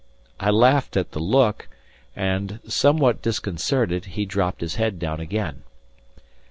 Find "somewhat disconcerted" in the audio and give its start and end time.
2.67-4.05